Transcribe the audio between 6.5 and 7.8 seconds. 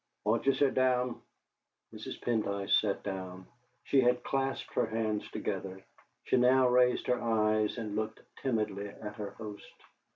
raised her eyes